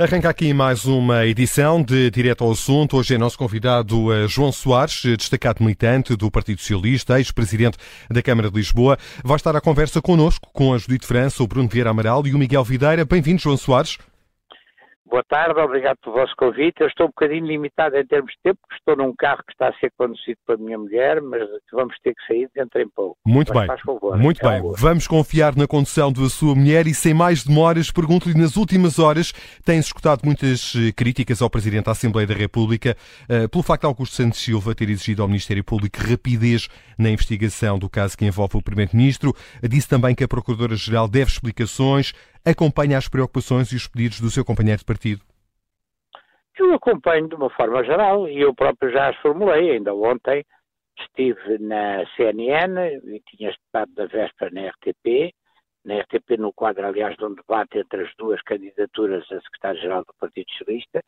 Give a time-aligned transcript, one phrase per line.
[0.00, 2.96] Arranca aqui mais uma edição de Direto ao Assunto.
[2.96, 7.76] Hoje é nosso convidado eh, João Soares, destacado militante do Partido Socialista, ex-presidente
[8.08, 8.96] da Câmara de Lisboa.
[9.24, 12.38] Vai estar à conversa connosco com a Judite França, o Bruno Vieira Amaral e o
[12.38, 13.04] Miguel Videira.
[13.04, 13.98] Bem-vindo, João Soares.
[15.10, 16.82] Boa tarde, obrigado pelo vosso convite.
[16.82, 19.68] Eu estou um bocadinho limitado em termos de tempo, porque estou num carro que está
[19.68, 23.16] a ser conduzido pela minha mulher, mas vamos ter que sair dentro em pouco.
[23.26, 24.72] Muito mas bem, favor, muito é bem.
[24.76, 29.32] Vamos confiar na condução da sua mulher e sem mais demoras, pergunto-lhe, nas últimas horas
[29.64, 32.94] tem-se escutado muitas eh, críticas ao Presidente da Assembleia da República
[33.30, 36.68] uh, pelo facto de Augusto Santos Silva ter exigido ao Ministério Público rapidez
[36.98, 39.34] na investigação do caso que envolve o Primeiro-Ministro.
[39.62, 42.12] Disse também que a Procuradora-Geral deve explicações
[42.50, 45.22] acompanha as preocupações e os pedidos do seu companheiro de partido?
[46.58, 49.70] Eu acompanho de uma forma geral e eu próprio já as formulei.
[49.70, 50.44] Ainda ontem
[50.98, 55.32] estive na CNN e tinha estado da véspera na RTP,
[55.84, 60.14] na RTP no quadro, aliás, de um debate entre as duas candidaturas a secretário-geral do
[60.18, 61.02] Partido Socialista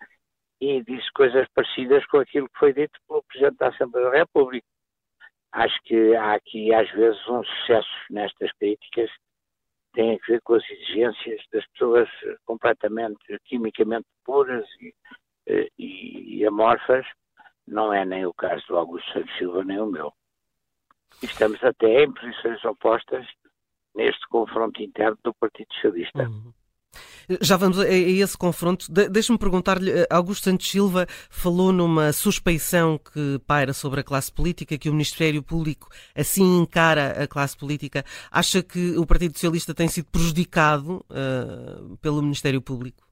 [0.61, 4.66] e disse coisas parecidas com aquilo que foi dito pelo Presidente da Assembleia da República.
[5.52, 9.11] Acho que há aqui, às vezes, um sucesso nestas críticas
[10.26, 12.08] ver com as exigências das pessoas
[12.44, 14.94] completamente quimicamente puras e,
[15.46, 17.06] eh, e, e amorfas,
[17.66, 20.12] não é nem o caso do Augusto Santos Silva nem o meu.
[21.22, 23.27] Estamos até em posições opostas
[23.94, 26.22] neste confronto interno do Partido Socialista.
[26.22, 26.52] Uhum.
[27.40, 28.86] Já vamos a esse confronto.
[28.90, 34.78] Deixa-me perguntar-lhe, eh, Augusto Santos Silva falou numa suspeição que paira sobre a classe política,
[34.78, 38.04] que o Ministério Público assim encara a classe política.
[38.30, 43.02] Acha que o Partido Socialista tem sido prejudicado uh, pelo Ministério Público?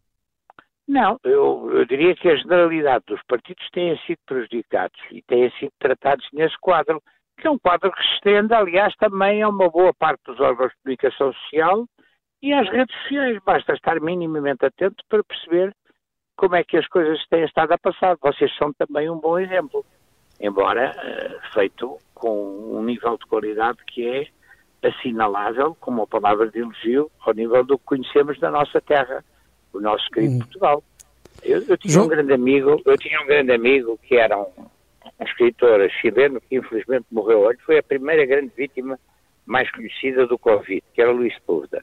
[0.88, 5.70] Não, eu, eu, diria que a generalidade dos partidos têm sido prejudicados e têm sido
[5.78, 7.02] tratados nesse quadro,
[7.38, 10.70] que é um quadro que se estende, aliás, também a uma boa parte dos órgãos
[10.70, 11.86] de comunicação social
[12.42, 13.38] e às redes sociais.
[13.44, 15.74] Basta estar minimamente atento para perceber
[16.36, 18.16] como é que as coisas têm estado a passar.
[18.20, 19.84] Vocês são também um bom exemplo,
[20.40, 24.26] embora uh, feito com um nível de qualidade que é
[24.82, 29.24] assinalável, como uma palavra de elogio, ao nível do que conhecemos da nossa terra,
[29.72, 30.38] o nosso querido hum.
[30.38, 30.82] Portugal.
[31.42, 32.06] Eu, eu, tinha João...
[32.06, 34.50] um grande amigo, eu tinha um grande amigo que era um,
[35.20, 38.98] um escritor chileno que infelizmente morreu hoje, foi a primeira grande vítima
[39.46, 41.82] mais conhecida do Covid, que era Luís Sepúlveda.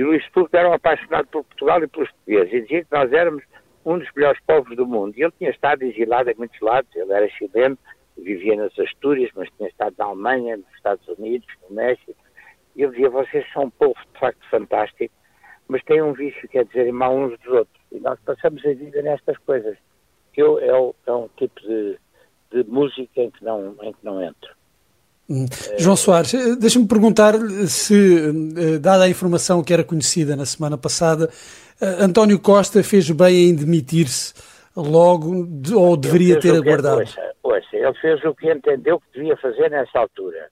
[0.00, 3.12] E Luís Sepúlveda era um apaixonado por Portugal e pelos portugueses, e dizia que nós
[3.12, 3.44] éramos
[3.84, 5.12] um dos melhores povos do mundo.
[5.14, 7.76] E ele tinha estado exilado em muitos lados, ele era chileno,
[8.16, 12.16] vivia nas Astúrias, mas tinha estado na Alemanha, nos Estados Unidos, no México.
[12.74, 15.14] E ele dizia, vocês são um povo de facto fantástico,
[15.68, 17.84] mas têm um vício, quer dizer, ir mal uns dos outros.
[17.92, 19.76] E nós passamos a vida nestas coisas.
[20.34, 21.98] Eu, é, é um tipo de,
[22.52, 24.50] de música em que não, em que não entro.
[25.30, 25.46] Hum.
[25.78, 27.34] João Soares, eh, deixa-me perguntar
[27.68, 31.30] se, eh, dada a informação que era conhecida na semana passada,
[31.80, 34.34] eh, António Costa fez bem em demitir-se
[34.76, 37.02] logo ou deveria ter aguardado?
[37.02, 40.50] Ouça, ouça, ele fez o que entendeu que devia fazer nessa altura.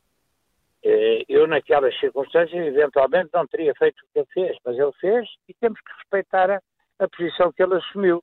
[1.28, 5.54] Eu, naquelas circunstâncias, eventualmente não teria feito o que ele fez, mas ele fez e
[5.54, 6.60] temos que respeitar a,
[7.00, 8.22] a posição que ele assumiu.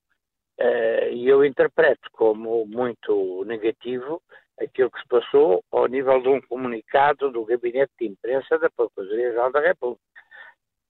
[1.12, 4.22] E eu interpreto como muito negativo
[4.60, 9.52] aquilo que se passou ao nível de um comunicado do gabinete de imprensa da Procuradoria-Geral
[9.52, 10.02] da República.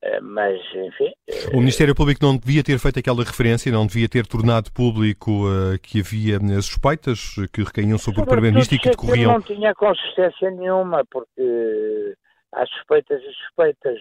[0.05, 1.11] Eh, mas, enfim.
[1.53, 5.79] O Ministério Público não devia ter feito aquela referência, não devia ter tornado público uh,
[5.81, 9.33] que havia eh, suspeitas que recaíam sobre, sobre o Primeiro-Ministro e que decorriam.
[9.33, 12.15] Não tinha consistência nenhuma, porque
[12.51, 13.99] há suspeitas e suspeitas.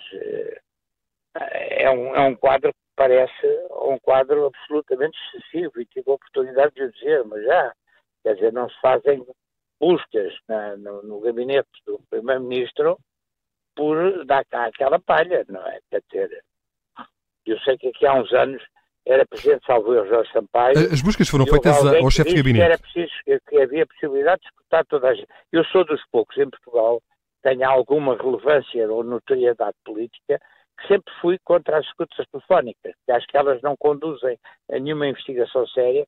[1.34, 3.46] É um, é um quadro que parece
[3.82, 7.72] um quadro absolutamente excessivo e tive a oportunidade de o dizer, mas já.
[8.22, 9.24] Quer dizer, não se fazem
[9.80, 12.98] buscas na, no, no, gabinete do Primeiro-Ministro
[13.74, 15.80] por dar cá aquela palha, não é?
[15.90, 16.44] Quer dizer,
[17.46, 18.62] eu sei que aqui há uns anos
[19.06, 20.78] era Presidente Salvador Jorge Sampaio.
[20.78, 22.58] As buscas foram feitas ao chefe de gabinete.
[22.58, 23.12] Que, era preciso,
[23.48, 25.28] que havia possibilidade de escutar toda a gente.
[25.52, 30.40] Eu sou dos poucos em Portugal que tenha alguma relevância ou notoriedade política
[30.80, 34.38] que sempre fui contra as escutas telefónicas, que acho que elas não conduzem
[34.70, 36.04] a nenhuma investigação séria,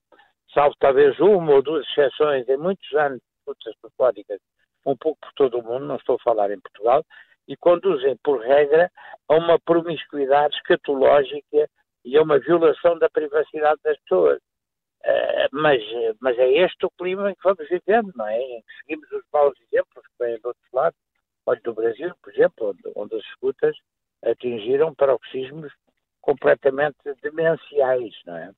[0.53, 3.21] salvo talvez uma ou duas exceções em muitos anos
[3.55, 4.41] disputas telefónicas
[4.85, 7.05] um pouco por todo o mundo, não estou a falar em Portugal,
[7.49, 8.91] e conduzem, por regra,
[9.29, 11.69] a uma promiscuidade escatológica
[12.05, 14.39] e a uma violação da privacidade das pessoas.
[15.05, 15.83] Uh, mas,
[16.21, 18.41] mas é este o clima em que vamos vivendo, não é?
[18.41, 20.97] Em que seguimos os maus exemplos que vêm do outro lado.
[21.47, 23.77] Olha, do Brasil, por exemplo, onde, onde as escutas
[24.25, 25.73] atingiram paroxismos
[26.21, 28.51] completamente demenciais, não é?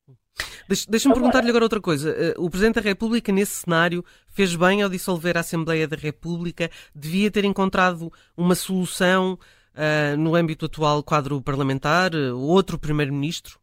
[0.69, 2.11] Deixa-me perguntar-lhe agora outra coisa.
[2.11, 6.69] Eh, o Presidente da República, nesse cenário, fez bem ao dissolver a Assembleia da República?
[6.95, 9.39] Devia ter encontrado uma solução
[9.73, 12.11] uh, no âmbito atual quadro parlamentar?
[12.15, 13.59] Uh, outro Primeiro-Ministro?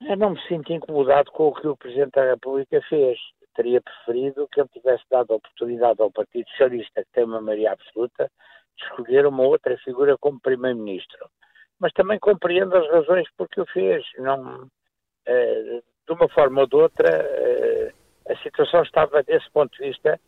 [0.00, 3.18] Eu não me sinto incomodado com o que o Presidente da República fez.
[3.54, 7.72] Teria preferido que ele tivesse dado a oportunidade ao Partido Socialista, que tem uma maioria
[7.72, 8.30] absoluta,
[8.78, 11.28] de escolher uma outra figura como Primeiro-Ministro.
[11.78, 14.02] Mas também compreendo as razões por que o fez.
[14.18, 14.66] Não,
[15.26, 15.82] eh,
[16.14, 17.92] de uma forma ou de outra, eh,
[18.28, 20.20] a situação estava, desse ponto de vista,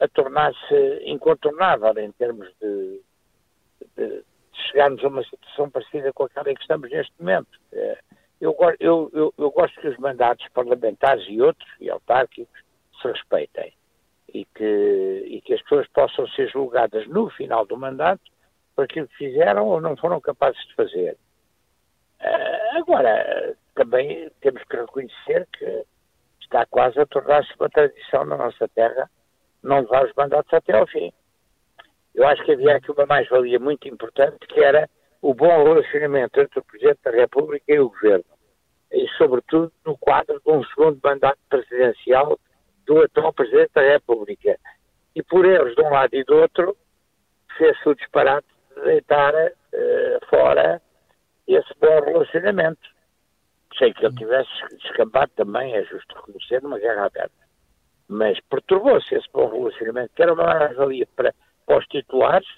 [0.00, 3.00] a tornar-se incontornável em termos de,
[3.96, 7.58] de, chegarmos a uma situação parecida com aquela em que estamos neste momento.
[7.72, 7.98] Eh,
[8.40, 12.60] eu, eu, eu, eu, gosto que os mandatos parlamentares e outros, e autárquicos,
[13.00, 13.72] se respeitem
[14.32, 18.22] e que, e que as pessoas possam ser julgadas no final do mandato
[18.76, 21.16] por aquilo que fizeram ou não foram capazes de fazer.
[22.20, 25.84] Uh, agora, também temos que reconhecer que
[26.40, 29.08] está quase a tornar-se uma tradição na nossa terra
[29.62, 31.12] não levar os mandatos até ao fim.
[32.12, 34.90] Eu acho que havia aqui uma mais-valia muito importante que era
[35.22, 38.24] o bom relacionamento entre o Presidente da República e o Governo.
[38.90, 42.38] E, sobretudo, no quadro de um segundo mandato presidencial
[42.84, 44.58] do atual Presidente da República.
[45.14, 46.76] E por erros de um lado e do outro,
[47.56, 50.80] fez-se o disparate de deitar uh, fora
[51.46, 52.97] esse bom relacionamento.
[53.78, 54.50] Sei que ele tivesse
[54.82, 57.48] descambado também, é justo reconhecer, numa guerra aberta.
[58.08, 61.34] Mas perturbou-se esse bom relacionamento, que era uma mais-valia para,
[61.66, 62.48] para os titulares,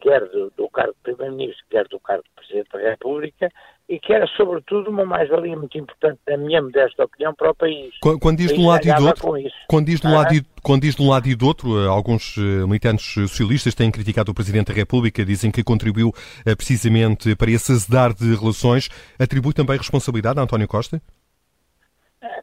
[0.00, 3.50] quer do, do cargo de Primeiro-Ministro, quer do cargo de Presidente da República,
[3.88, 7.94] e que era, sobretudo, uma mais-valia muito importante, na minha modesta opinião, para o país.
[8.00, 9.32] Quando, quando diz de um lado e do outro,
[9.68, 10.14] quando diz de um, ah.
[10.14, 13.90] lado e, quando diz de um lado e do outro, alguns eh, militantes socialistas têm
[13.90, 16.12] criticado o Presidente da República, dizem que contribuiu
[16.44, 18.88] eh, precisamente para esse azedar de relações.
[19.18, 21.00] Atribui também responsabilidade a António Costa?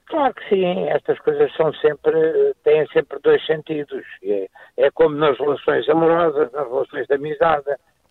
[0.05, 4.05] Claro que sim, estas coisas são sempre, têm sempre dois sentidos.
[4.23, 7.65] É, é como nas relações amorosas, nas relações de amizade.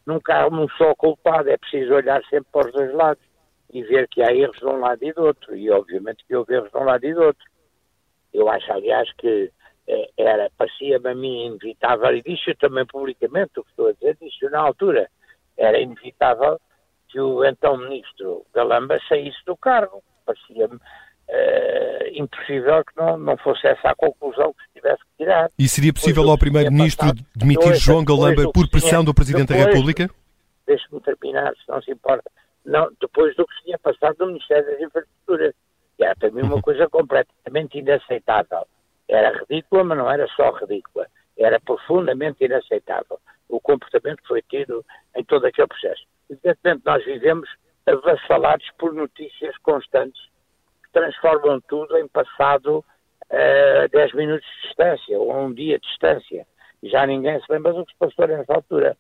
[0.07, 3.23] Nunca há um só culpado, é preciso olhar sempre para os dois lados
[3.73, 5.57] e ver que há erros de um lado e do outro.
[5.57, 7.45] E obviamente que houve erros de um lado e do outro.
[8.33, 9.53] Eu acho, aliás, que
[9.87, 14.17] é, era, parecia-me a mim inevitável, e disse também publicamente o que estou a dizer,
[14.21, 15.09] disse na altura,
[15.57, 16.59] era inevitável
[17.09, 20.03] que o então ministro Galamba saísse do cargo.
[20.25, 20.79] Parecia-me
[21.33, 25.51] uh, impossível que não, não fosse essa a conclusão que se tivesse que tirar.
[25.59, 30.11] E seria possível ao Primeiro-Ministro demitir João Galamba por pressão do Presidente depois, da República?
[30.67, 32.31] Deixe-me terminar, se não se importa.
[32.65, 35.55] Não, depois do que se tinha passado no Ministério das Infraestruturas,
[35.97, 36.61] que era para mim uma uhum.
[36.63, 38.67] coisa completamente inaceitável.
[39.09, 41.07] Era ridícula, mas não era só ridícula.
[41.37, 43.19] Era profundamente inaceitável
[43.49, 44.85] o comportamento que foi tido
[45.17, 46.03] em todo aquele processo.
[46.31, 47.49] Evidentemente, nós vivemos
[47.87, 50.32] avassalados por notícias constantes
[50.93, 52.85] transformam tudo em passado
[53.33, 56.47] uh, 10 minutos de distância ou um dia de distância.
[56.83, 58.97] Já ninguém se lembra do que se passou nessa altura.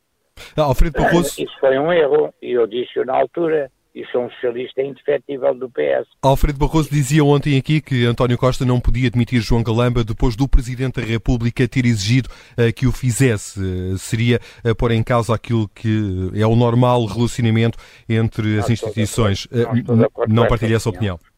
[0.57, 1.41] Ah, Alfredo Barroso...
[1.41, 3.71] Uh, isso foi um erro, e eu disse na altura.
[3.95, 6.09] E sou um socialista indefetível do PS.
[6.23, 10.49] Alfredo Barroso dizia ontem aqui que António Costa não podia admitir João Galamba depois do
[10.49, 13.61] Presidente da República ter exigido uh, que o fizesse.
[13.61, 17.77] Uh, seria uh, pôr em causa aquilo que é o normal relacionamento
[18.09, 19.47] entre as instituições.
[19.87, 21.17] não, não partilha essa opinião.
[21.17, 21.32] opinião.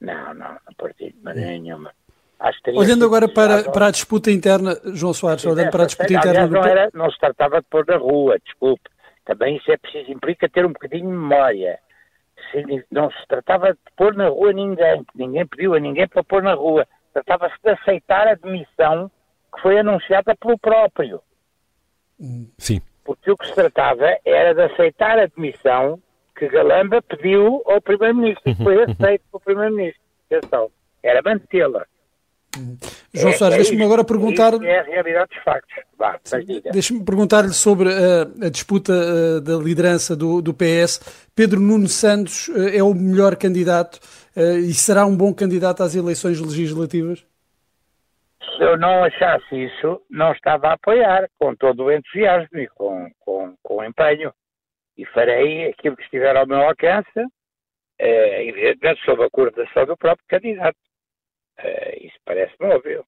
[0.00, 1.92] Não, não, não partilho de maneira nenhuma.
[2.74, 6.54] Olhando agora para, para a disputa interna, João Soares, olhando para a disputa interna do...
[6.54, 8.88] não, era, não se tratava de pôr na rua, desculpe.
[9.26, 11.78] Também isso é preciso, implica ter um bocadinho de memória.
[12.50, 16.42] Se, não se tratava de pôr na rua ninguém, ninguém pediu a ninguém para pôr
[16.42, 16.86] na rua.
[17.12, 19.10] Tratava-se de aceitar a demissão
[19.54, 21.20] que foi anunciada pelo próprio.
[22.56, 22.80] Sim.
[23.04, 26.00] Porque o que se tratava era de aceitar a demissão
[26.40, 30.00] que Galamba pediu ao Primeiro-Ministro foi aceito pelo Primeiro-Ministro.
[30.30, 30.70] Atenção,
[31.02, 31.84] era mantê-la.
[33.14, 34.54] João é, Soares, é deixe-me agora perguntar.
[34.62, 35.74] É a realidade dos factos.
[36.72, 41.28] Deixe-me perguntar-lhe sobre a, a disputa uh, da liderança do, do, PS.
[41.36, 44.00] Pedro Nuno Santos uh, é o melhor candidato
[44.36, 47.26] e será um bom candidato às eleições legislativas?
[48.56, 53.10] Se eu não achasse isso, não estava a apoiar com todo o entusiasmo e com,
[53.20, 54.32] com, com empenho
[55.00, 57.20] e farei aquilo que estiver ao meu alcance,
[57.98, 60.76] eh, evidentemente sob a coordenação do próprio candidato.
[61.58, 63.04] Eh, isso parece-me óbvio.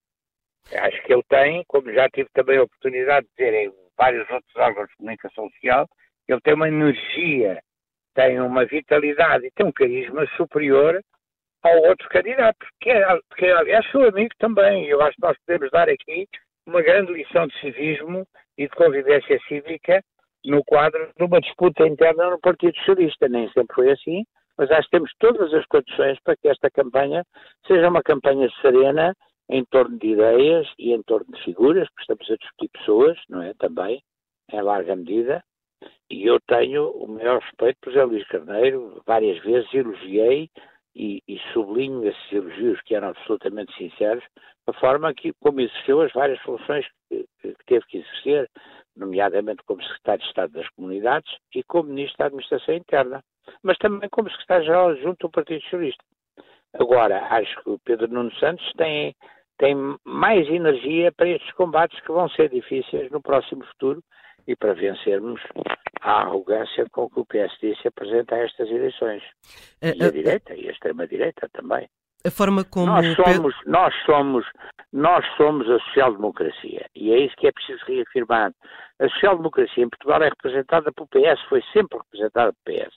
[0.72, 4.56] Acho que ele tem, como já tive também a oportunidade de dizer em vários outros
[4.56, 5.86] órgãos de comunicação social,
[6.26, 7.60] ele tem uma energia,
[8.14, 11.02] tem uma vitalidade e tem um carisma superior
[11.62, 13.04] ao outro candidato, que, é,
[13.36, 14.86] que é seu amigo também.
[14.86, 16.26] Eu acho que nós podemos dar aqui
[16.66, 20.02] uma grande lição de civismo e de convivência cívica
[20.44, 23.28] no quadro de uma disputa interna no Partido Socialista.
[23.28, 24.24] Nem sempre foi assim,
[24.56, 27.24] mas acho que temos todas as condições para que esta campanha
[27.66, 29.14] seja uma campanha serena
[29.48, 33.42] em torno de ideias e em torno de figuras, porque estamos a discutir pessoas, não
[33.42, 33.52] é?
[33.54, 34.02] Também,
[34.50, 35.42] em larga medida.
[36.10, 40.48] E eu tenho o maior respeito por José Luís Carneiro, várias vezes elogiei
[40.94, 44.24] e, e sublinho esses elogios que eram absolutamente sinceros,
[44.66, 48.48] a forma que, como exerceu as várias funções que, que, teve que exercer,
[48.96, 53.24] nomeadamente como Secretário de Estado das Comunidades e como Ministro da Administração Interna,
[53.62, 56.04] mas também como Secretário-Geral junto do Partido Socialista.
[56.74, 59.14] Agora, acho que o Pedro Nuno Santos tem,
[59.58, 64.02] tem mais energia para estes combates que vão ser difíceis no próximo futuro
[64.46, 65.40] e para vencermos
[66.00, 69.22] a arrogância com que o PSD se apresenta a estas eleições.
[69.80, 71.88] Eh, e a uh, direita, e a extrema-direita também.
[72.24, 72.86] A forma como...
[72.86, 74.46] Nós somos, nós somos,
[74.92, 78.52] nós somos a social-democracia e é isso que é preciso reafirmar.
[79.00, 82.94] A social-democracia em Portugal é representada pelo PS, foi sempre representada pelo PS.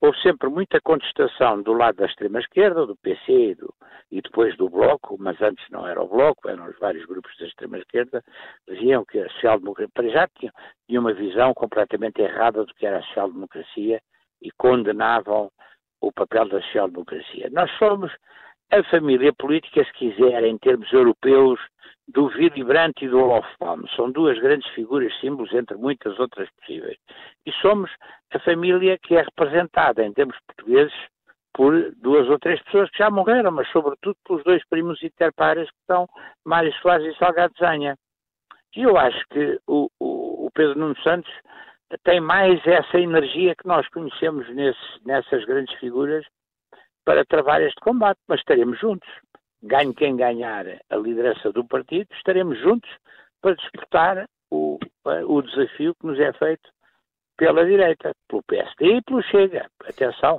[0.00, 3.74] Houve sempre muita contestação do lado da extrema-esquerda, do PC e, do,
[4.12, 7.46] e, depois do Bloco, mas antes não era o Bloco, eram os vários grupos da
[7.46, 8.22] extrema-esquerda,
[8.68, 10.54] diziam que a social-democracia, para já tinham,
[10.86, 14.00] tinham uma visão completamente errada do que era a social-democracia
[14.40, 15.50] e condenavam
[16.00, 17.50] o papel da social-democracia.
[17.50, 18.12] Nós somos
[18.70, 21.58] a família política, se quiser, em termos europeus,
[22.08, 23.88] do Willy Brandt e do Olof Palme.
[23.94, 26.96] São duas grandes figuras, símbolos, entre muitas outras possíveis.
[27.46, 27.90] E somos
[28.32, 30.94] a família que é representada, em termos portugueses,
[31.52, 35.86] por duas ou três pessoas que já morreram, mas sobretudo pelos dois primos interpares que
[35.86, 36.06] são
[36.44, 37.96] Mário Soares e Salgado Zanha.
[38.76, 41.32] E eu acho que o, o, o, Pedro Nuno Santos
[42.04, 44.46] tem mais essa energia que nós conhecemos
[45.04, 46.24] nessas grandes figuras
[47.08, 49.08] para travar este combate, mas estaremos juntos.
[49.62, 52.90] Ganhe quem ganhar a liderança do partido, estaremos juntos
[53.40, 54.78] para disputar o,
[55.26, 56.68] o desafio que nos é feito
[57.38, 59.70] pela direita, pelo PSD e pelo Chega.
[59.88, 60.38] Atenção,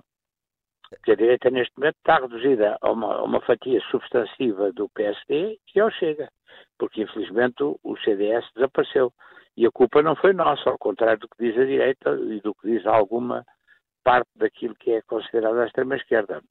[1.04, 5.58] que a direita neste momento está reduzida a uma, a uma fatia substantiva do PSD
[5.74, 6.30] e ao Chega,
[6.78, 9.12] porque infelizmente o CDS desapareceu.
[9.58, 12.54] E a culpa não foi nossa, ao contrário do que diz a direita e do
[12.54, 13.44] que diz alguma
[14.04, 16.42] parte daquilo que é considerada a extrema-esquerda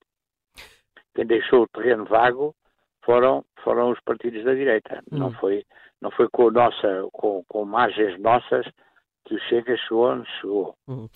[1.19, 2.55] quem deixou o terreno vago
[3.05, 5.03] foram, foram os partidos da direita.
[5.11, 5.19] Hum.
[5.19, 5.65] Não, foi,
[6.01, 8.65] não foi com, nossa, com, com margens nossas
[9.25, 10.77] que o Chega chegou onde chegou.
[10.87, 11.09] Hum.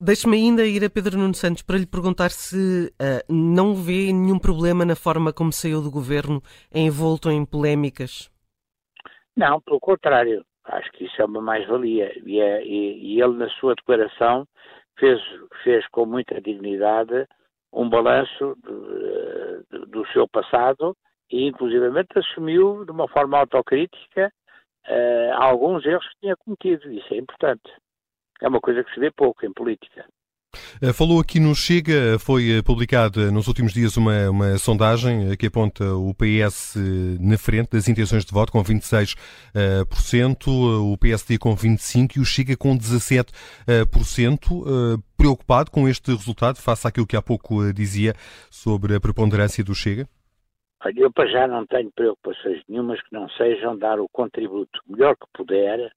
[0.00, 4.40] Deixe-me ainda ir a Pedro Nuno Santos para lhe perguntar se uh, não vê nenhum
[4.40, 6.42] problema na forma como saiu do governo
[6.74, 8.28] envolto em polémicas.
[9.36, 10.44] Não, pelo contrário.
[10.64, 12.12] Acho que isso é uma mais-valia.
[12.26, 14.48] E, é, e, e, ele, na sua declaração,
[14.98, 15.20] fez,
[15.62, 17.26] fez com muita dignidade
[17.72, 18.56] um balanço
[19.88, 20.96] do, seu passado
[21.30, 24.32] e, inclusivamente, assumiu de uma forma autocrítica
[24.88, 26.90] uh, alguns erros que tinha cometido.
[26.92, 27.72] Isso é importante.
[28.40, 30.06] É uma coisa que se vê pouco em política.
[30.80, 35.46] Eh, falou aqui no Chega, foi eh, publicada nos últimos dias uma, uma sondagem que
[35.46, 36.76] aponta o PS
[37.20, 39.16] na frente das intenções de voto com 26%,
[40.48, 45.02] o PSD com 25% e o Chega com 17%.
[45.16, 48.14] Preocupado com este resultado, face àquilo que há pouco dizia
[48.50, 50.06] sobre a preponderância do Chega?
[50.84, 55.16] Olha, eu para já não tenho preocupações nenhumas que não sejam dar o contributo melhor
[55.16, 55.90] que puder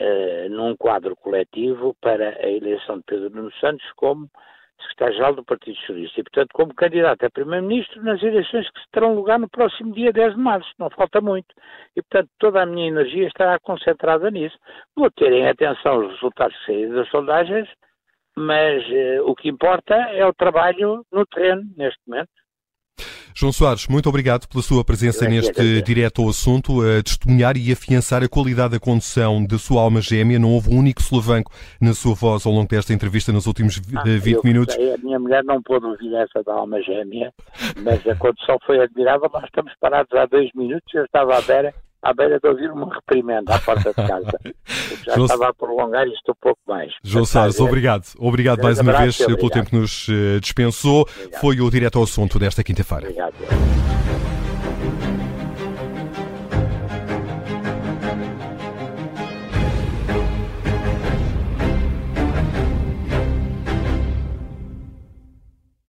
[0.00, 4.28] uh, num quadro coletivo para a eleição de Pedro Nuno Santos como
[4.80, 9.14] secretário-geral do Partido Socialista e, portanto, como candidato a Primeiro-Ministro nas eleições que se terão
[9.14, 10.70] lugar no próximo dia 10 de março.
[10.78, 11.54] Não falta muito.
[11.96, 14.56] E, portanto, toda a minha energia estará concentrada nisso.
[14.94, 17.68] Vou ter em atenção os resultados que das sondagens,
[18.36, 22.30] mas uh, o que importa é o trabalho no terreno, neste momento.
[23.38, 28.22] João Soares, muito obrigado pela sua presença neste direto ao assunto, a testemunhar e afiançar
[28.22, 30.38] a qualidade da condução da sua alma gêmea.
[30.38, 34.04] Não houve um único solavanco na sua voz ao longo desta entrevista nos últimos ah,
[34.04, 34.74] 20 minutos.
[34.74, 37.30] Sei, a minha mulher não pôde ouvir essa da alma gêmea,
[37.84, 39.28] mas a condução foi admirável.
[39.30, 42.92] Nós estamos parados há dois minutos, eu estava à beira à beira de ouvir uma
[42.94, 44.38] reprimenda à porta de casa.
[45.04, 45.26] Já João...
[45.26, 46.92] estava a prolongar isto um pouco mais.
[47.02, 48.04] João Salles, obrigado.
[48.18, 51.02] Obrigado mais uma vez pelo tempo que nos eh, dispensou.
[51.02, 51.40] Obrigado.
[51.40, 53.04] Foi o Direto ao Assunto desta quinta-feira.
[53.04, 53.34] Obrigado.